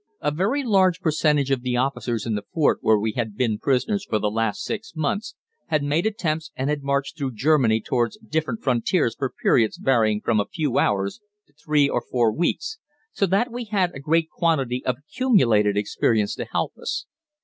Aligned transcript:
A 0.19 0.31
very 0.31 0.63
large 0.63 0.99
percentage 0.99 1.51
of 1.51 1.61
the 1.61 1.77
officers 1.77 2.25
in 2.25 2.33
the 2.33 2.41
fort 2.55 2.79
where 2.81 2.97
we 2.97 3.11
had 3.11 3.37
been 3.37 3.59
prisoners 3.59 4.03
for 4.03 4.17
the 4.17 4.31
last 4.31 4.63
six 4.63 4.95
months 4.95 5.35
had 5.67 5.83
made 5.83 6.07
attempts 6.07 6.49
and 6.55 6.71
had 6.71 6.81
marched 6.81 7.15
through 7.15 7.33
Germany 7.35 7.79
towards 7.81 8.17
different 8.17 8.63
frontiers 8.63 9.13
for 9.15 9.29
periods 9.31 9.77
varying 9.77 10.19
from 10.19 10.39
a 10.39 10.47
few 10.51 10.79
hours 10.79 11.21
to 11.45 11.53
three 11.53 11.87
or 11.87 12.01
four 12.01 12.33
weeks, 12.33 12.79
so 13.13 13.27
that 13.27 13.51
we 13.51 13.65
had 13.65 13.93
a 13.93 13.99
great 13.99 14.31
quantity 14.31 14.83
of 14.87 14.95
accumulated 14.97 15.77
experience 15.77 16.33
to 16.33 16.45
help 16.45 16.75
us. 16.79 17.05